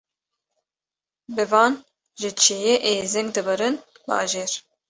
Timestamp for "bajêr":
4.07-4.51